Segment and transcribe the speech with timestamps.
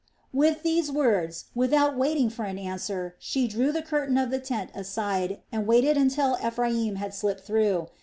[0.33, 4.71] With these words, without waiting for an answer, she drew the curtain of the tent
[4.73, 7.85] aside, and waited until Ephraim had slipped through.